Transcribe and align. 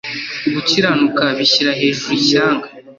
gukiranuka 0.53 1.23
bishyira 1.37 1.71
hejuru 1.79 2.11
ishyanga 2.19 2.67